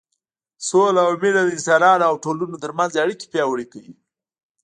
سوله 0.67 1.01
او 1.07 1.13
مینه 1.21 1.41
د 1.45 1.49
انسانانو 1.55 2.03
او 2.09 2.15
ټولنو 2.23 2.61
تر 2.63 2.71
منځ 2.79 2.91
اړیکې 3.03 3.25
پیاوړې 3.33 3.65
کوي. 3.73 3.93